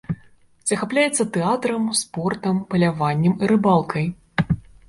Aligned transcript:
Захапляецца 0.69 1.23
тэатрам, 1.35 1.85
спортам, 2.01 2.65
паляваннем 2.75 3.33
і 3.41 3.45
рыбалкай. 3.55 4.05